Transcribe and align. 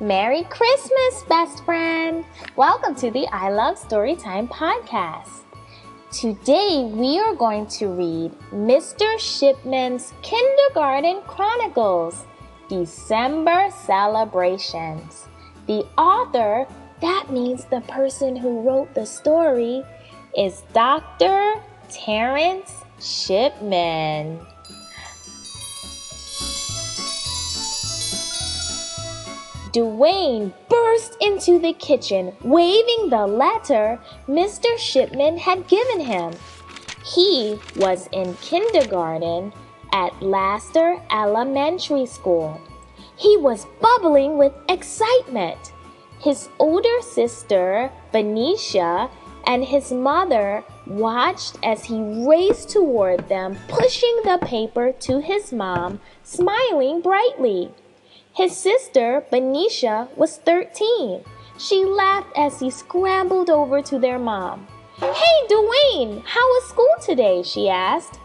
Merry 0.00 0.44
Christmas, 0.44 1.22
best 1.28 1.64
friend! 1.64 2.24
Welcome 2.56 2.94
to 2.96 3.10
the 3.10 3.26
I 3.32 3.50
Love 3.50 3.76
Storytime 3.76 4.48
podcast. 4.48 5.42
Today 6.12 6.90
we 6.92 7.18
are 7.18 7.34
going 7.34 7.66
to 7.78 7.88
read 7.88 8.32
Mr. 8.52 9.18
Shipman's 9.18 10.12
Kindergarten 10.22 11.22
Chronicles 11.22 12.24
December 12.68 13.68
Celebrations. 13.84 15.26
The 15.66 15.86
author, 15.96 16.66
that 17.00 17.30
means 17.30 17.64
the 17.66 17.80
person 17.82 18.36
who 18.36 18.60
wrote 18.60 18.94
the 18.94 19.06
story, 19.06 19.82
is 20.36 20.62
Dr. 20.72 21.60
Terrence 21.90 22.84
Shipman. 23.00 24.40
Dwayne 29.78 30.52
burst 30.68 31.16
into 31.20 31.60
the 31.60 31.72
kitchen, 31.72 32.32
waving 32.42 33.10
the 33.10 33.28
letter 33.28 34.00
Mr. 34.26 34.76
Shipman 34.76 35.38
had 35.38 35.68
given 35.68 36.00
him. 36.00 36.32
He 37.04 37.60
was 37.76 38.08
in 38.10 38.34
kindergarten 38.42 39.52
at 39.92 40.20
Laster 40.20 41.00
Elementary 41.12 42.06
School. 42.06 42.60
He 43.14 43.36
was 43.36 43.68
bubbling 43.80 44.36
with 44.36 44.52
excitement. 44.68 45.72
His 46.18 46.48
older 46.58 47.00
sister, 47.00 47.92
Benicia, 48.10 49.08
and 49.46 49.64
his 49.64 49.92
mother 49.92 50.64
watched 50.88 51.56
as 51.62 51.84
he 51.84 52.00
raced 52.26 52.70
toward 52.70 53.28
them, 53.28 53.56
pushing 53.68 54.22
the 54.24 54.40
paper 54.42 54.90
to 55.06 55.20
his 55.20 55.52
mom, 55.52 56.00
smiling 56.24 57.00
brightly. 57.00 57.70
His 58.38 58.56
sister, 58.56 59.26
Benicia, 59.32 60.06
was 60.14 60.36
13. 60.36 61.24
She 61.58 61.84
laughed 61.84 62.30
as 62.36 62.60
he 62.60 62.70
scrambled 62.70 63.50
over 63.50 63.82
to 63.82 63.98
their 63.98 64.20
mom. 64.20 64.68
Hey, 65.00 65.38
Dwayne, 65.50 66.22
how 66.24 66.46
was 66.46 66.68
school 66.68 66.94
today? 67.02 67.42
she 67.42 67.68
asked. 67.68 68.20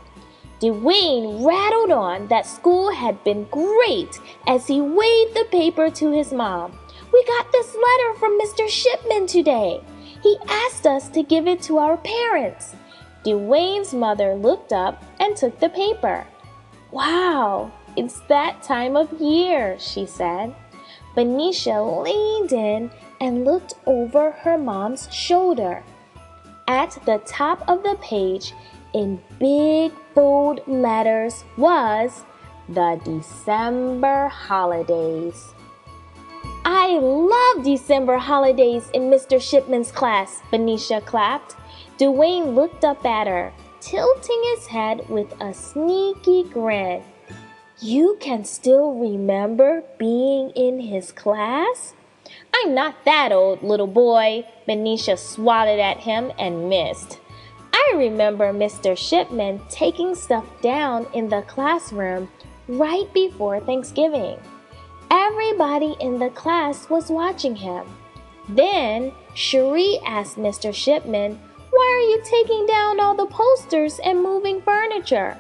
Dwayne 0.62 1.44
rattled 1.44 1.92
on 1.92 2.28
that 2.28 2.46
school 2.46 2.92
had 2.92 3.24
been 3.24 3.46
great 3.46 4.20
as 4.46 4.68
he 4.68 4.80
waved 4.82 5.34
the 5.34 5.48
paper 5.50 5.90
to 5.90 6.12
his 6.12 6.32
mom. 6.32 6.78
We 7.12 7.26
got 7.26 7.52
this 7.52 7.74
letter 7.74 8.20
from 8.20 8.40
Mr. 8.40 8.70
Shipman 8.70 9.26
today. 9.26 9.82
He 10.22 10.38
asked 10.48 10.86
us 10.86 11.10
to 11.10 11.24
give 11.24 11.48
it 11.48 11.64
to 11.64 11.80
our 11.80 11.98
parents. 11.98 12.76
Dwayne's 13.26 13.96
mother 13.96 14.36
looked 14.36 14.74
up 14.74 15.04
and 15.20 15.36
took 15.36 15.60
the 15.60 15.70
paper. 15.70 16.28
Wow, 16.92 17.72
it's 17.96 18.20
that 18.22 18.62
time 18.64 18.96
of 18.96 19.22
year, 19.22 19.78
she 19.80 20.06
said. 20.06 20.56
Benicia 21.16 21.82
leaned 21.82 22.52
in 22.52 22.92
and 23.22 23.46
looked 23.46 23.76
over 23.86 24.32
her 24.32 24.58
mom's 24.58 25.12
shoulder. 25.14 25.84
At 26.68 26.98
the 27.06 27.22
top 27.26 27.64
of 27.68 27.84
the 27.84 27.98
page, 28.02 28.54
in 28.94 29.22
big 29.40 29.92
bold 30.16 30.62
letters, 30.68 31.44
was 31.58 32.24
the 32.70 33.00
December 33.04 34.28
holidays. 34.28 35.54
I 36.66 36.98
love 37.00 37.66
December 37.66 38.18
holidays 38.18 38.90
in 38.94 39.04
Mr. 39.04 39.42
Shipman's 39.42 39.92
class, 39.92 40.42
Benicia 40.50 41.02
clapped. 41.02 41.56
Dwayne 41.98 42.56
looked 42.56 42.86
up 42.86 43.06
at 43.06 43.28
her, 43.28 43.52
tilting 43.82 44.44
his 44.56 44.68
head 44.68 45.08
with 45.10 45.34
a 45.42 45.54
sneaky 45.54 46.44
grin. 46.44 47.04
You 47.84 48.16
can 48.22 48.46
still 48.46 48.94
remember 48.94 49.84
being 49.98 50.52
in 50.52 50.80
his 50.80 51.12
class? 51.12 51.94
I'm 52.56 52.74
not 52.74 53.04
that 53.04 53.34
old, 53.34 53.62
little 53.62 53.88
boy. 53.88 54.48
Benicia 54.66 55.18
swatted 55.18 55.82
at 55.82 55.98
him 55.98 56.32
and 56.40 56.70
missed. 56.70 57.20
I 57.74 57.92
remember 57.98 58.54
Mr. 58.54 58.98
Shipman 58.98 59.60
taking 59.70 60.16
stuff 60.16 60.46
down 60.62 61.08
in 61.14 61.28
the 61.28 61.42
classroom 61.42 62.30
right 62.70 63.14
before 63.14 63.60
Thanksgiving. 63.60 64.40
Everybody 65.12 65.98
in 66.00 66.20
the 66.20 66.30
class 66.30 66.90
was 66.90 67.10
watching 67.10 67.58
him. 67.58 67.86
Then 68.48 69.12
Cherie 69.34 70.00
asked 70.06 70.38
Mr. 70.38 70.74
Shipman, 70.74 71.38
Why 71.70 71.90
are 71.92 72.10
you 72.12 72.22
taking 72.24 72.66
down 72.66 73.02
all 73.02 73.14
the 73.14 73.26
posters 73.26 74.00
and 74.06 74.24
moving 74.24 74.62
furniture? 74.62 75.38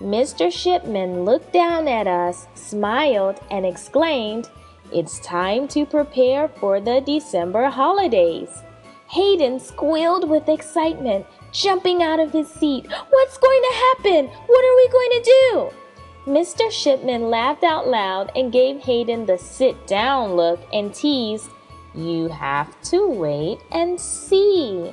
Mr. 0.00 0.52
Shipman 0.52 1.24
looked 1.24 1.54
down 1.54 1.88
at 1.88 2.06
us, 2.06 2.46
smiled, 2.54 3.40
and 3.50 3.64
exclaimed, 3.64 4.50
It's 4.92 5.18
time 5.20 5.66
to 5.68 5.86
prepare 5.86 6.48
for 6.48 6.80
the 6.80 7.00
December 7.00 7.70
holidays. 7.70 8.62
Hayden 9.08 9.58
squealed 9.58 10.28
with 10.28 10.50
excitement, 10.50 11.24
jumping 11.50 12.02
out 12.02 12.20
of 12.20 12.32
his 12.32 12.48
seat. 12.48 12.86
What's 13.08 13.38
going 13.38 13.62
to 13.62 13.74
happen? 13.74 14.26
What 14.26 14.64
are 14.64 14.76
we 14.76 14.88
going 14.88 15.10
to 15.10 15.22
do? 15.24 15.70
Mr. 16.26 16.70
Shipman 16.70 17.30
laughed 17.30 17.64
out 17.64 17.88
loud 17.88 18.32
and 18.36 18.52
gave 18.52 18.80
Hayden 18.80 19.24
the 19.24 19.38
sit 19.38 19.86
down 19.86 20.34
look 20.34 20.60
and 20.74 20.92
teased, 20.92 21.48
You 21.94 22.28
have 22.28 22.78
to 22.90 23.08
wait 23.08 23.60
and 23.72 23.98
see. 23.98 24.92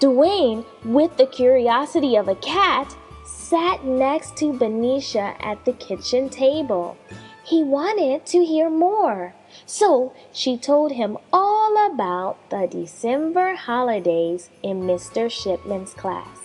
Dwayne, 0.00 0.64
with 0.84 1.16
the 1.16 1.26
curiosity 1.26 2.16
of 2.16 2.26
a 2.26 2.34
cat, 2.36 2.96
sat 3.44 3.84
next 3.84 4.36
to 4.38 4.54
Benicia 4.54 5.36
at 5.40 5.62
the 5.66 5.74
kitchen 5.74 6.30
table. 6.30 6.96
He 7.44 7.62
wanted 7.62 8.24
to 8.26 8.42
hear 8.42 8.70
more, 8.70 9.34
so 9.66 10.14
she 10.32 10.56
told 10.56 10.92
him 10.92 11.18
all 11.30 11.92
about 11.92 12.38
the 12.48 12.66
December 12.66 13.54
holidays 13.54 14.48
in 14.62 14.80
Mr. 14.82 15.30
Shipman's 15.30 15.92
class. 15.92 16.38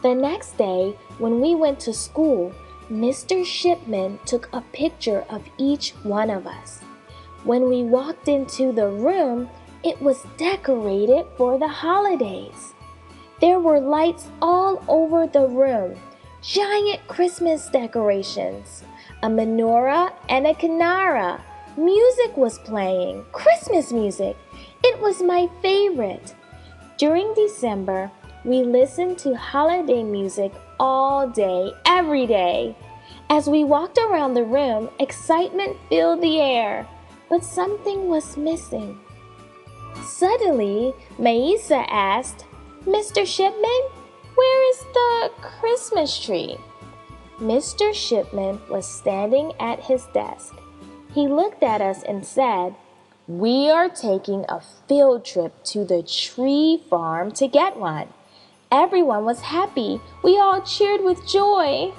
The 0.00 0.14
next 0.14 0.56
day, 0.56 0.96
when 1.18 1.38
we 1.42 1.54
went 1.54 1.78
to 1.80 1.92
school, 1.92 2.54
Mr. 2.90 3.44
Shipman 3.44 4.18
took 4.24 4.48
a 4.54 4.62
picture 4.72 5.26
of 5.28 5.42
each 5.58 5.90
one 6.02 6.30
of 6.30 6.46
us. 6.46 6.80
When 7.44 7.68
we 7.68 7.82
walked 7.82 8.26
into 8.26 8.72
the 8.72 8.88
room, 8.88 9.50
it 9.84 10.00
was 10.00 10.24
decorated 10.38 11.26
for 11.36 11.58
the 11.58 11.68
holidays. 11.68 12.72
There 13.40 13.58
were 13.58 13.80
lights 13.80 14.28
all 14.42 14.84
over 14.86 15.26
the 15.26 15.46
room, 15.46 15.98
giant 16.42 17.06
Christmas 17.08 17.68
decorations, 17.70 18.84
a 19.22 19.28
menorah, 19.28 20.12
and 20.28 20.46
a 20.46 20.52
kinara. 20.52 21.40
Music 21.76 22.36
was 22.36 22.58
playing, 22.58 23.24
Christmas 23.32 23.92
music. 23.92 24.36
It 24.84 25.00
was 25.00 25.22
my 25.22 25.48
favorite. 25.62 26.34
During 26.98 27.32
December, 27.32 28.10
we 28.44 28.62
listened 28.62 29.18
to 29.20 29.34
holiday 29.34 30.02
music 30.02 30.52
all 30.78 31.26
day, 31.26 31.72
every 31.86 32.26
day. 32.26 32.76
As 33.30 33.48
we 33.48 33.64
walked 33.64 33.96
around 33.96 34.34
the 34.34 34.44
room, 34.44 34.90
excitement 34.98 35.78
filled 35.88 36.20
the 36.20 36.40
air, 36.40 36.86
but 37.30 37.42
something 37.42 38.08
was 38.08 38.36
missing. 38.36 39.00
Suddenly, 40.04 40.92
Maisa 41.18 41.86
asked, 41.88 42.44
Mr. 42.86 43.26
Shipman, 43.26 43.82
where 44.34 44.70
is 44.70 44.78
the 44.94 45.30
Christmas 45.42 46.18
tree? 46.18 46.56
Mr. 47.38 47.92
Shipman 47.92 48.58
was 48.70 48.86
standing 48.86 49.52
at 49.60 49.80
his 49.80 50.06
desk. 50.14 50.54
He 51.12 51.28
looked 51.28 51.62
at 51.62 51.82
us 51.82 52.02
and 52.02 52.24
said, 52.24 52.74
We 53.28 53.70
are 53.70 53.90
taking 53.90 54.46
a 54.48 54.62
field 54.88 55.26
trip 55.26 55.62
to 55.64 55.84
the 55.84 56.02
tree 56.02 56.82
farm 56.88 57.32
to 57.32 57.48
get 57.48 57.76
one. 57.76 58.08
Everyone 58.72 59.26
was 59.26 59.40
happy. 59.40 60.00
We 60.24 60.38
all 60.38 60.62
cheered 60.62 61.02
with 61.02 61.28
joy. 61.28 61.92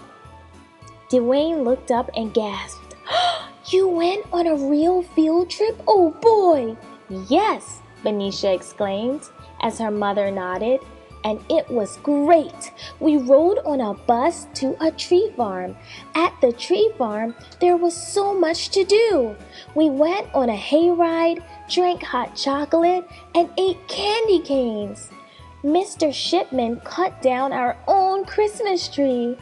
Dwayne 1.11 1.63
looked 1.63 1.91
up 1.91 2.09
and 2.15 2.33
gasped, 2.33 2.95
You 3.67 3.87
went 3.87 4.25
on 4.33 4.47
a 4.47 4.55
real 4.55 5.03
field 5.03 5.51
trip? 5.51 5.79
Oh 5.87 6.09
boy! 6.21 6.75
Yes, 7.29 7.81
Benicia 8.03 8.51
exclaimed 8.51 9.29
as 9.61 9.79
her 9.79 9.91
mother 9.91 10.31
nodded. 10.31 10.79
And 11.23 11.39
it 11.49 11.69
was 11.69 11.97
great. 11.97 12.71
We 12.99 13.17
rode 13.17 13.59
on 13.59 13.79
a 13.79 13.93
bus 13.93 14.47
to 14.55 14.75
a 14.83 14.91
tree 14.91 15.31
farm. 15.37 15.75
At 16.15 16.33
the 16.41 16.51
tree 16.51 16.91
farm, 16.97 17.35
there 17.59 17.77
was 17.77 17.95
so 17.95 18.33
much 18.33 18.69
to 18.69 18.83
do. 18.83 19.35
We 19.75 19.91
went 19.91 20.33
on 20.33 20.49
a 20.49 20.57
hayride, 20.57 21.43
drank 21.69 22.01
hot 22.01 22.35
chocolate, 22.35 23.07
and 23.35 23.49
ate 23.57 23.87
candy 23.87 24.41
canes. 24.41 25.09
Mr. 25.63 26.11
Shipman 26.11 26.79
cut 26.79 27.21
down 27.21 27.53
our 27.53 27.77
own 27.87 28.25
Christmas 28.25 28.87
tree. 28.87 29.37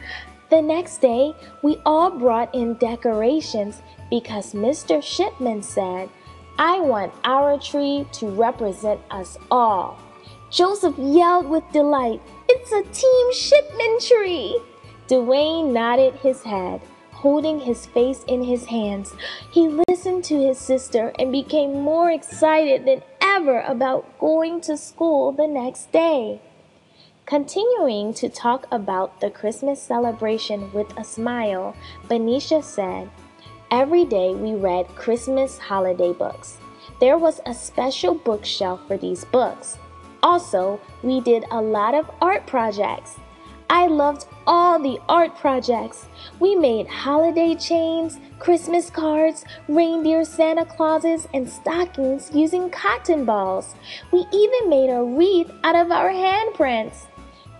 The 0.50 0.60
next 0.60 0.98
day, 0.98 1.32
we 1.62 1.80
all 1.86 2.10
brought 2.10 2.54
in 2.54 2.74
decorations 2.74 3.80
because 4.10 4.52
Mr. 4.52 5.02
Shipman 5.02 5.62
said, 5.62 6.10
I 6.58 6.78
want 6.80 7.14
our 7.24 7.58
tree 7.58 8.04
to 8.12 8.26
represent 8.26 9.00
us 9.10 9.38
all. 9.50 9.98
Joseph 10.50 10.98
yelled 10.98 11.48
with 11.48 11.62
delight, 11.72 12.20
It's 12.48 12.72
a 12.72 12.82
Team 12.82 13.32
Shipman 13.32 13.98
tree! 14.00 14.60
Dwayne 15.08 15.72
nodded 15.72 16.14
his 16.16 16.42
head. 16.42 16.80
holding 17.12 17.60
his 17.60 17.84
face 17.84 18.24
in 18.26 18.42
his 18.42 18.64
hands. 18.64 19.14
He 19.52 19.68
listened 19.68 20.24
to 20.24 20.40
his 20.40 20.58
sister 20.58 21.12
and 21.18 21.30
became 21.30 21.82
more 21.82 22.10
excited 22.10 22.86
than 22.86 23.02
ever 23.20 23.60
about 23.60 24.18
going 24.18 24.62
to 24.62 24.76
school 24.78 25.30
the 25.30 25.46
next 25.46 25.92
day. 25.92 26.40
Continuing 27.26 28.14
to 28.14 28.30
talk 28.30 28.66
about 28.72 29.20
the 29.20 29.30
Christmas 29.30 29.82
celebration 29.82 30.72
with 30.72 30.96
a 30.96 31.04
smile, 31.04 31.76
Benicia 32.08 32.62
said, 32.62 33.10
Every 33.70 34.06
day 34.06 34.34
we 34.34 34.54
read 34.54 34.88
Christmas 34.96 35.58
holiday 35.58 36.14
books. 36.14 36.56
There 37.00 37.18
was 37.18 37.40
a 37.44 37.52
special 37.52 38.14
bookshelf 38.14 38.80
for 38.88 38.96
these 38.96 39.26
books. 39.26 39.76
Also, 40.22 40.80
we 41.02 41.20
did 41.20 41.44
a 41.50 41.60
lot 41.60 41.94
of 41.94 42.10
art 42.20 42.46
projects. 42.46 43.18
I 43.70 43.86
loved 43.86 44.26
all 44.48 44.80
the 44.80 44.98
art 45.08 45.36
projects. 45.36 46.06
We 46.40 46.56
made 46.56 46.88
holiday 46.88 47.54
chains, 47.54 48.18
Christmas 48.40 48.90
cards, 48.90 49.44
reindeer 49.68 50.24
Santa 50.24 50.64
Clauses, 50.64 51.28
and 51.32 51.48
stockings 51.48 52.32
using 52.34 52.68
cotton 52.70 53.24
balls. 53.24 53.76
We 54.12 54.26
even 54.32 54.68
made 54.68 54.90
a 54.90 55.04
wreath 55.04 55.52
out 55.62 55.76
of 55.76 55.92
our 55.92 56.10
handprints. 56.10 57.06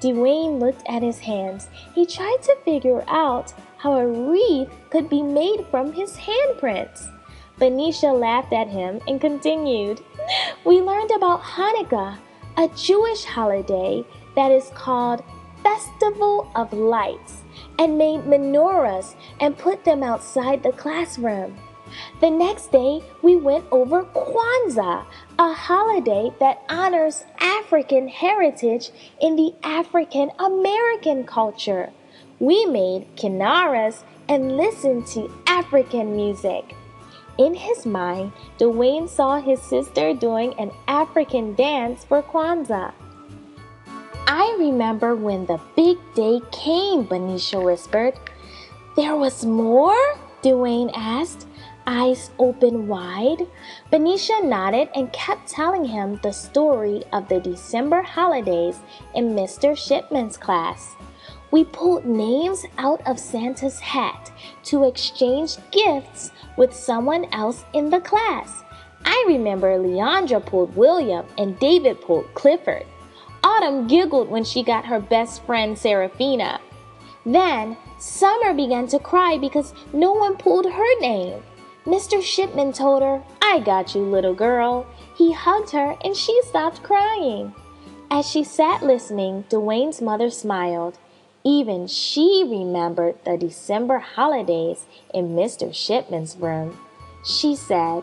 Dwayne 0.00 0.58
looked 0.58 0.82
at 0.88 1.02
his 1.02 1.20
hands. 1.20 1.68
He 1.94 2.04
tried 2.06 2.38
to 2.42 2.56
figure 2.64 3.04
out 3.06 3.54
how 3.76 3.92
a 3.92 4.06
wreath 4.06 4.68
could 4.90 5.08
be 5.08 5.22
made 5.22 5.64
from 5.70 5.92
his 5.92 6.16
handprints. 6.16 7.06
Benicia 7.58 8.12
laughed 8.12 8.52
at 8.52 8.66
him 8.66 9.00
and 9.06 9.20
continued, 9.20 10.00
We 10.64 10.80
learned 10.80 11.10
about 11.14 11.42
Hanukkah, 11.42 12.18
a 12.56 12.68
Jewish 12.76 13.24
holiday 13.24 14.04
that 14.36 14.50
is 14.50 14.70
called 14.74 15.22
Festival 15.62 16.50
of 16.54 16.72
Lights, 16.72 17.42
and 17.78 17.98
made 17.98 18.20
menorahs 18.22 19.14
and 19.40 19.56
put 19.56 19.84
them 19.84 20.02
outside 20.02 20.62
the 20.62 20.72
classroom. 20.72 21.58
The 22.20 22.30
next 22.30 22.70
day, 22.70 23.02
we 23.22 23.36
went 23.36 23.64
over 23.70 24.04
Kwanzaa, 24.04 25.04
a 25.38 25.52
holiday 25.52 26.30
that 26.38 26.62
honors 26.68 27.24
African 27.40 28.08
heritage 28.08 28.90
in 29.20 29.36
the 29.36 29.54
African 29.62 30.30
American 30.38 31.24
culture. 31.24 31.90
We 32.38 32.64
made 32.66 33.06
kinaras 33.16 34.04
and 34.28 34.56
listened 34.56 35.06
to 35.08 35.32
African 35.46 36.14
music. 36.14 36.76
In 37.40 37.54
his 37.54 37.86
mind, 37.86 38.32
Dwayne 38.58 39.08
saw 39.08 39.40
his 39.40 39.62
sister 39.62 40.12
doing 40.12 40.52
an 40.58 40.70
African 40.86 41.54
dance 41.54 42.04
for 42.04 42.22
Kwanzaa. 42.22 42.92
I 44.26 44.54
remember 44.58 45.14
when 45.14 45.46
the 45.46 45.58
big 45.74 45.96
day 46.14 46.42
came, 46.52 47.04
Benicia 47.04 47.58
whispered. 47.58 48.12
There 48.94 49.16
was 49.16 49.46
more? 49.46 49.96
Dwayne 50.42 50.90
asked 50.94 51.46
eyes 51.86 52.30
open 52.38 52.86
wide. 52.86 53.46
Benicia 53.90 54.44
nodded 54.44 54.90
and 54.94 55.10
kept 55.14 55.48
telling 55.48 55.86
him 55.86 56.20
the 56.22 56.32
story 56.32 57.04
of 57.10 57.26
the 57.30 57.40
December 57.40 58.02
holidays 58.02 58.80
in 59.14 59.34
Mr. 59.34 59.74
Shipman's 59.74 60.36
class. 60.36 60.94
We 61.50 61.64
pulled 61.64 62.04
names 62.04 62.64
out 62.78 63.00
of 63.06 63.18
Santa's 63.18 63.80
hat 63.80 64.30
to 64.64 64.84
exchange 64.84 65.56
gifts 65.70 66.30
with 66.56 66.72
someone 66.72 67.26
else 67.32 67.64
in 67.72 67.90
the 67.90 68.00
class. 68.00 68.62
I 69.04 69.24
remember 69.26 69.78
Leandra 69.78 70.44
pulled 70.44 70.76
William 70.76 71.26
and 71.38 71.58
David 71.58 72.00
pulled 72.00 72.32
Clifford. 72.34 72.86
Autumn 73.42 73.86
giggled 73.86 74.28
when 74.28 74.44
she 74.44 74.62
got 74.62 74.84
her 74.84 75.00
best 75.00 75.42
friend 75.44 75.76
Seraphina. 75.76 76.60
Then 77.24 77.76
Summer 78.00 78.54
began 78.54 78.86
to 78.88 78.98
cry 78.98 79.36
because 79.36 79.74
no 79.92 80.12
one 80.12 80.36
pulled 80.36 80.64
her 80.64 81.00
name. 81.00 81.42
Mr. 81.84 82.22
Shipman 82.22 82.72
told 82.72 83.02
her, 83.02 83.22
I 83.42 83.60
got 83.60 83.94
you, 83.94 84.00
little 84.00 84.34
girl. 84.34 84.86
He 85.14 85.32
hugged 85.32 85.70
her 85.72 85.96
and 86.02 86.16
she 86.16 86.40
stopped 86.44 86.82
crying. 86.82 87.54
As 88.10 88.26
she 88.26 88.42
sat 88.42 88.82
listening, 88.82 89.44
Dwayne's 89.50 90.00
mother 90.00 90.30
smiled. 90.30 90.98
Even 91.44 91.86
she 91.86 92.44
remembered 92.46 93.16
the 93.24 93.38
December 93.38 93.98
holidays 93.98 94.84
in 95.14 95.34
Mr. 95.34 95.74
Shipman's 95.74 96.36
room. 96.36 96.78
She 97.24 97.56
said, 97.56 98.02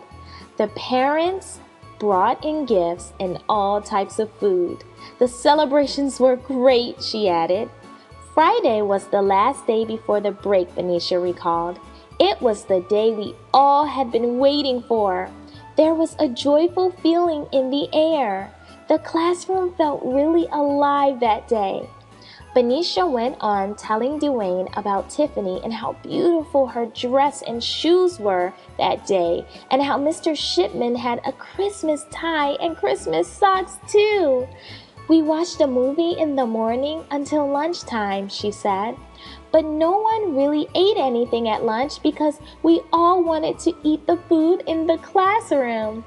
The 0.58 0.68
parents 0.70 1.60
brought 2.00 2.44
in 2.44 2.66
gifts 2.66 3.14
and 3.20 3.40
all 3.48 3.82
types 3.82 4.18
of 4.20 4.32
food. 4.40 4.84
The 5.20 5.28
celebrations 5.28 6.20
were 6.20 6.36
great, 6.36 7.02
she 7.04 7.30
added. 7.30 7.70
Friday 8.34 8.82
was 8.82 9.08
the 9.08 9.22
last 9.22 9.66
day 9.66 9.86
before 9.86 10.20
the 10.20 10.32
break, 10.32 10.74
Benicia 10.76 11.20
recalled. 11.20 11.80
It 12.20 12.42
was 12.42 12.66
the 12.66 12.82
day 12.82 13.12
we 13.12 13.36
all 13.54 13.86
had 13.86 14.12
been 14.12 14.40
waiting 14.40 14.84
for. 14.84 15.30
There 15.76 15.94
was 15.94 16.16
a 16.20 16.28
joyful 16.28 16.92
feeling 17.04 17.48
in 17.52 17.70
the 17.70 17.88
air. 17.94 18.52
The 18.90 19.00
classroom 19.00 19.76
felt 19.76 20.02
really 20.04 20.48
alive 20.52 21.20
that 21.20 21.48
day. 21.48 21.88
Benicia 22.58 23.06
went 23.06 23.38
on 23.40 23.76
telling 23.76 24.20
Dwayne 24.20 24.68
about 24.76 25.12
Tiffany 25.12 25.62
and 25.64 25.72
how 25.72 25.94
beautiful 26.02 26.66
her 26.66 26.88
dress 26.88 27.44
and 27.44 27.64
shoes 27.64 28.18
were 28.18 28.52
that 28.80 29.06
day, 29.06 29.46
and 29.70 29.80
how 29.80 30.00
Mr. 30.00 30.36
Shipman 30.36 30.96
had 30.96 31.22
a 31.24 31.34
Christmas 31.34 32.08
tie 32.10 32.54
and 32.54 32.76
Christmas 32.76 33.28
socks 33.28 33.78
too. 33.88 34.48
We 35.08 35.22
watched 35.22 35.62
a 35.62 35.68
movie 35.68 36.18
in 36.18 36.36
the 36.36 36.48
morning 36.48 37.04
until 37.12 37.48
lunchtime, 37.48 38.28
she 38.28 38.50
said. 38.50 38.98
But 39.52 39.64
no 39.64 39.92
one 39.92 40.36
really 40.36 40.68
ate 40.74 40.98
anything 40.98 41.50
at 41.50 41.64
lunch 41.64 42.02
because 42.02 42.40
we 42.64 42.82
all 42.92 43.24
wanted 43.24 43.60
to 43.60 43.76
eat 43.84 44.08
the 44.08 44.18
food 44.28 44.64
in 44.66 44.88
the 44.88 44.98
classroom. 44.98 46.04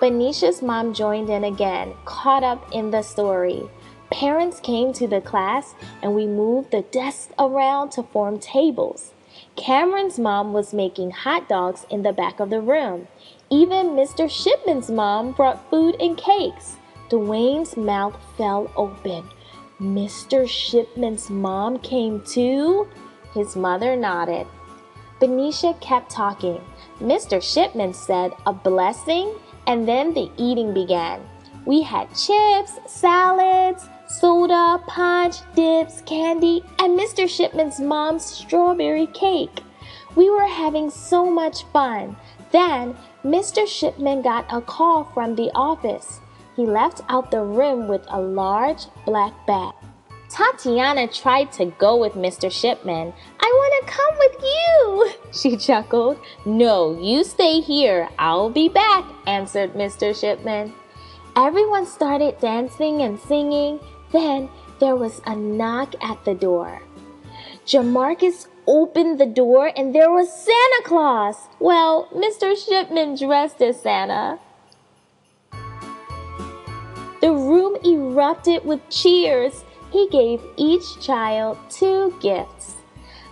Benicia's 0.00 0.62
mom 0.62 0.92
joined 0.92 1.30
in 1.30 1.44
again, 1.44 1.94
caught 2.06 2.42
up 2.42 2.66
in 2.72 2.90
the 2.90 3.02
story. 3.02 3.70
Parents 4.10 4.58
came 4.60 4.92
to 4.94 5.06
the 5.06 5.20
class 5.20 5.74
and 6.02 6.14
we 6.14 6.26
moved 6.26 6.72
the 6.72 6.82
desks 6.82 7.32
around 7.38 7.90
to 7.92 8.02
form 8.02 8.38
tables. 8.38 9.12
Cameron's 9.56 10.18
mom 10.18 10.52
was 10.52 10.74
making 10.74 11.12
hot 11.12 11.48
dogs 11.48 11.86
in 11.90 12.02
the 12.02 12.12
back 12.12 12.40
of 12.40 12.50
the 12.50 12.60
room. 12.60 13.06
Even 13.50 13.90
Mr. 13.90 14.28
Shipman's 14.28 14.90
mom 14.90 15.32
brought 15.32 15.70
food 15.70 15.96
and 16.00 16.16
cakes. 16.16 16.76
Dwayne's 17.08 17.76
mouth 17.76 18.16
fell 18.36 18.70
open. 18.76 19.28
Mr. 19.80 20.48
Shipman's 20.48 21.30
mom 21.30 21.78
came 21.78 22.20
too? 22.22 22.88
His 23.32 23.56
mother 23.56 23.96
nodded. 23.96 24.46
Benicia 25.20 25.74
kept 25.80 26.10
talking. 26.10 26.60
Mr. 27.00 27.42
Shipman 27.42 27.94
said 27.94 28.32
a 28.46 28.52
blessing, 28.52 29.34
and 29.66 29.86
then 29.86 30.14
the 30.14 30.30
eating 30.36 30.74
began. 30.74 31.20
We 31.64 31.82
had 31.82 32.14
chips, 32.14 32.78
salads, 32.86 33.86
soda, 34.18 34.82
punch, 34.86 35.36
dips, 35.54 36.02
candy, 36.02 36.62
and 36.78 36.98
Mr. 36.98 37.28
Shipman's 37.28 37.80
mom's 37.80 38.24
strawberry 38.24 39.06
cake. 39.06 39.62
We 40.16 40.30
were 40.30 40.46
having 40.46 40.90
so 40.90 41.30
much 41.30 41.64
fun. 41.72 42.16
Then 42.50 42.96
Mr. 43.24 43.66
Shipman 43.66 44.22
got 44.22 44.46
a 44.52 44.60
call 44.60 45.04
from 45.04 45.36
the 45.36 45.50
office 45.54 46.20
he 46.60 46.66
left 46.66 47.00
out 47.08 47.30
the 47.30 47.42
room 47.42 47.88
with 47.88 48.04
a 48.08 48.20
large 48.20 48.84
black 49.06 49.32
bag. 49.46 49.72
Tatiana 50.28 51.08
tried 51.08 51.50
to 51.52 51.66
go 51.78 51.96
with 51.96 52.12
Mr. 52.12 52.52
Shipman. 52.52 53.14
I 53.40 53.46
want 53.46 53.88
to 53.88 53.92
come 53.92 54.14
with 54.18 54.36
you, 54.42 55.10
she 55.32 55.56
chuckled. 55.56 56.18
No, 56.44 56.98
you 57.00 57.24
stay 57.24 57.60
here. 57.60 58.10
I'll 58.18 58.50
be 58.50 58.68
back, 58.68 59.06
answered 59.26 59.72
Mr. 59.72 60.14
Shipman. 60.14 60.74
Everyone 61.34 61.86
started 61.86 62.38
dancing 62.40 63.00
and 63.00 63.18
singing. 63.18 63.80
Then 64.12 64.48
there 64.78 64.96
was 64.96 65.20
a 65.26 65.36
knock 65.36 65.94
at 66.02 66.24
the 66.24 66.34
door. 66.34 66.82
Jamarcus 67.66 68.46
opened 68.66 69.20
the 69.20 69.26
door 69.26 69.72
and 69.76 69.94
there 69.94 70.10
was 70.10 70.32
Santa 70.32 70.82
Claus. 70.84 71.36
Well, 71.58 72.08
Mr. 72.14 72.56
Shipman 72.56 73.16
dressed 73.16 73.60
as 73.62 73.80
Santa. 73.80 74.38
The 77.20 77.32
room 77.32 77.76
erupted 77.84 78.64
with 78.64 78.88
cheers. 78.88 79.64
He 79.92 80.08
gave 80.08 80.40
each 80.56 81.00
child 81.00 81.58
two 81.68 82.14
gifts. 82.20 82.76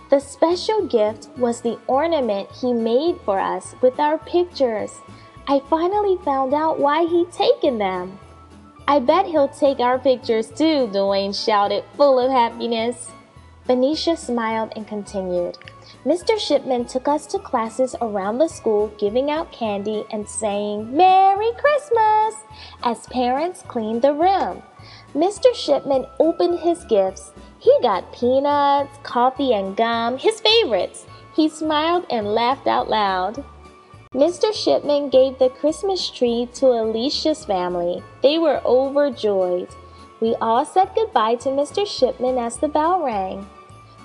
The 0.09 0.19
special 0.19 0.85
gift 0.87 1.29
was 1.37 1.61
the 1.61 1.79
ornament 1.87 2.49
he 2.51 2.73
made 2.73 3.19
for 3.25 3.39
us 3.39 3.75
with 3.81 3.99
our 3.99 4.17
pictures. 4.17 4.91
I 5.47 5.61
finally 5.69 6.17
found 6.23 6.53
out 6.53 6.79
why 6.79 7.05
he'd 7.05 7.31
taken 7.31 7.77
them. 7.77 8.19
I 8.89 8.97
bet 8.97 9.27
he'll 9.27 9.49
take 9.49 9.79
our 9.79 9.99
pictures 9.99 10.47
too, 10.47 10.89
Dwayne 10.91 11.35
shouted, 11.35 11.83
full 11.95 12.17
of 12.17 12.31
happiness. 12.31 13.11
Benicia 13.67 14.17
smiled 14.17 14.73
and 14.75 14.87
continued. 14.87 15.59
Mr. 16.03 16.39
Shipman 16.39 16.85
took 16.85 17.07
us 17.07 17.27
to 17.27 17.37
classes 17.37 17.95
around 18.01 18.39
the 18.39 18.47
school 18.47 18.91
giving 18.97 19.29
out 19.29 19.51
candy 19.51 20.05
and 20.09 20.27
saying 20.27 20.97
Merry 20.97 21.51
Christmas 21.59 22.33
as 22.81 23.05
parents 23.11 23.61
cleaned 23.67 24.01
the 24.01 24.15
room. 24.15 24.63
Mr. 25.13 25.53
Shipman 25.53 26.07
opened 26.19 26.57
his 26.57 26.83
gifts. 26.85 27.31
He 27.59 27.71
got 27.83 28.11
peanuts, 28.11 28.97
coffee, 29.03 29.53
and 29.53 29.77
gum, 29.77 30.17
his 30.17 30.41
favorites. 30.41 31.05
He 31.35 31.47
smiled 31.47 32.07
and 32.09 32.33
laughed 32.33 32.65
out 32.65 32.89
loud. 32.89 33.45
Mr. 34.15 34.51
Shipman 34.51 35.09
gave 35.09 35.37
the 35.37 35.49
Christmas 35.49 36.09
tree 36.09 36.49
to 36.55 36.65
Alicia's 36.65 37.45
family. 37.45 38.01
They 38.23 38.39
were 38.39 38.59
overjoyed. 38.65 39.69
We 40.19 40.33
all 40.41 40.65
said 40.65 40.89
goodbye 40.95 41.35
to 41.35 41.49
Mr. 41.49 41.85
Shipman 41.85 42.39
as 42.39 42.57
the 42.57 42.69
bell 42.69 43.03
rang. 43.03 43.47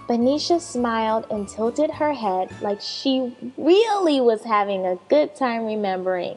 Benicia 0.07 0.61
smiled 0.61 1.27
and 1.31 1.49
tilted 1.49 1.91
her 1.91 2.13
head 2.13 2.55
like 2.61 2.83
she 2.83 3.35
really 3.57 4.21
was 4.21 4.45
having 4.45 4.85
a 4.85 4.99
good 5.09 5.35
time 5.35 5.65
remembering. 5.65 6.37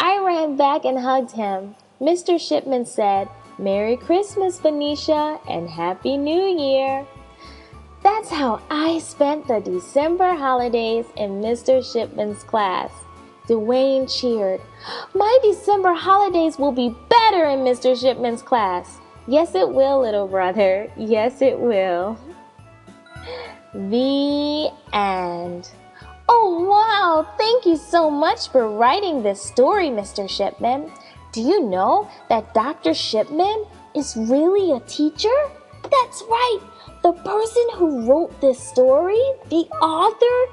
I 0.00 0.18
ran 0.18 0.56
back 0.56 0.84
and 0.84 0.98
hugged 0.98 1.30
him. 1.30 1.76
Mr. 2.00 2.36
Shipman 2.40 2.84
said, 2.84 3.28
Merry 3.60 3.96
Christmas, 3.96 4.58
Benicia, 4.58 5.38
and 5.48 5.70
Happy 5.70 6.16
New 6.16 6.42
Year. 6.42 7.06
That's 8.02 8.30
how 8.30 8.60
I 8.70 8.98
spent 8.98 9.48
the 9.48 9.60
December 9.60 10.34
holidays 10.34 11.06
in 11.16 11.40
Mr. 11.40 11.84
Shipman's 11.84 12.42
class. 12.44 12.92
Dwayne 13.48 14.06
cheered. 14.08 14.60
My 15.14 15.38
December 15.42 15.94
holidays 15.94 16.58
will 16.58 16.72
be 16.72 16.94
better 17.08 17.46
in 17.46 17.60
Mr. 17.60 17.98
Shipman's 17.98 18.42
class. 18.42 18.98
Yes, 19.26 19.54
it 19.54 19.68
will, 19.68 20.00
little 20.00 20.28
brother. 20.28 20.90
Yes, 20.96 21.42
it 21.42 21.58
will. 21.58 22.18
The 23.74 24.70
end. 24.92 25.70
Oh, 26.28 26.66
wow! 26.68 27.26
Thank 27.38 27.64
you 27.64 27.76
so 27.76 28.10
much 28.10 28.50
for 28.50 28.70
writing 28.70 29.22
this 29.22 29.42
story, 29.42 29.88
Mr. 29.88 30.28
Shipman. 30.28 30.90
Do 31.32 31.40
you 31.40 31.62
know 31.62 32.08
that 32.28 32.54
Dr. 32.54 32.94
Shipman 32.94 33.64
is 33.94 34.16
really 34.16 34.72
a 34.72 34.80
teacher? 34.80 35.36
That's 35.82 36.22
right! 36.28 36.60
The 37.02 37.12
person 37.12 37.66
who 37.74 38.06
wrote 38.08 38.40
this 38.40 38.58
story, 38.58 39.22
the 39.48 39.68
author, 39.80 40.52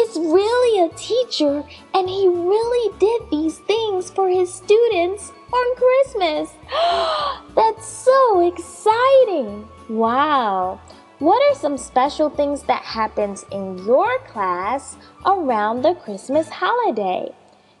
is 0.00 0.16
really 0.16 0.86
a 0.86 0.94
teacher 0.94 1.64
and 1.94 2.08
he 2.08 2.28
really 2.28 2.98
did 2.98 3.30
these 3.30 3.58
things 3.58 4.10
for 4.10 4.28
his 4.28 4.52
students 4.52 5.32
on 5.52 5.76
Christmas. 5.76 6.50
That's 7.56 7.86
so 7.86 8.46
exciting! 8.46 9.68
Wow! 9.88 10.80
What 11.18 11.42
are 11.50 11.58
some 11.58 11.78
special 11.78 12.30
things 12.30 12.62
that 12.64 12.82
happens 12.82 13.44
in 13.50 13.78
your 13.78 14.20
class 14.20 14.96
around 15.26 15.82
the 15.82 15.94
Christmas 15.94 16.48
holiday? 16.48 17.32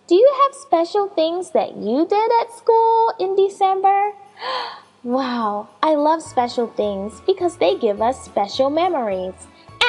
Do 0.08 0.16
you 0.16 0.32
have 0.42 0.54
special 0.56 1.08
things 1.08 1.50
that 1.50 1.76
you 1.76 2.06
did 2.08 2.30
at 2.40 2.52
school 2.56 3.12
in 3.20 3.36
December? 3.36 4.12
Wow, 5.04 5.68
I 5.82 5.94
love 5.94 6.22
special 6.22 6.66
things 6.66 7.20
because 7.26 7.56
they 7.56 7.76
give 7.76 8.02
us 8.02 8.24
special 8.24 8.68
memories. 8.68 9.34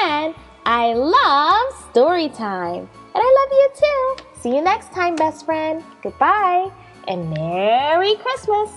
And 0.04 0.36
I 0.66 0.94
love 0.94 1.90
story 1.90 2.30
time. 2.30 2.88
And 3.16 3.16
I 3.16 3.36
love 3.40 3.52
you 3.52 3.70
too. 3.76 4.24
See 4.42 4.56
you 4.56 4.62
next 4.62 4.94
time, 4.94 5.16
best 5.16 5.46
friend. 5.46 5.84
Goodbye 6.04 6.72
and 7.08 7.30
Merry 7.32 8.16
Christmas. 8.16 8.70